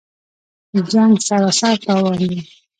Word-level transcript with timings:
جـنګ 0.91 1.13
سراسر 1.27 1.75
تاوان 1.83 2.15
دی 2.29 2.37